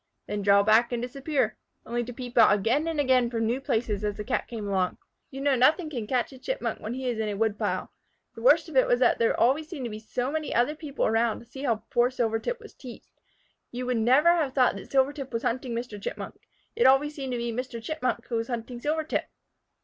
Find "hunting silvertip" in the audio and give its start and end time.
18.47-19.25